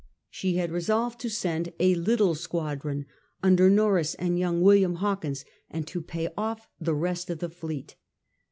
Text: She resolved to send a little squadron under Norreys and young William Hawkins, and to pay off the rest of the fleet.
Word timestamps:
She 0.31 0.59
resolved 0.65 1.19
to 1.21 1.29
send 1.29 1.73
a 1.79 1.93
little 1.93 2.33
squadron 2.33 3.05
under 3.43 3.69
Norreys 3.69 4.15
and 4.15 4.39
young 4.39 4.59
William 4.59 4.95
Hawkins, 4.95 5.45
and 5.69 5.85
to 5.85 6.01
pay 6.01 6.27
off 6.35 6.67
the 6.79 6.95
rest 6.95 7.29
of 7.29 7.37
the 7.37 7.49
fleet. 7.49 7.95